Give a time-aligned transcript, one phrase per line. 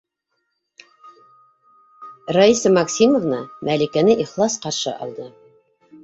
[2.37, 5.27] Раиса Максимовна Мәликәне ихлас ҡаршы алды: